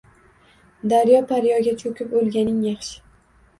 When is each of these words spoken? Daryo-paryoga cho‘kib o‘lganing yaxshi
Daryo-paryoga 0.93 1.75
cho‘kib 1.83 2.19
o‘lganing 2.23 2.59
yaxshi 2.71 3.01